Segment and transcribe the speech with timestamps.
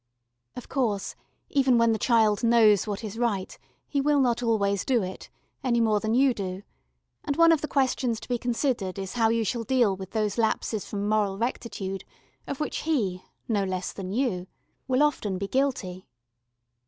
[0.55, 1.15] Of course
[1.51, 3.55] even when the child knows what is right
[3.87, 5.29] he will not always do it,
[5.63, 6.63] any more than you do:
[7.23, 10.39] and one of the questions to be considered is how you shall deal with those
[10.39, 12.03] lapses from moral rectitude
[12.47, 14.47] of which he, no less than you,
[14.87, 16.07] will often be guilty.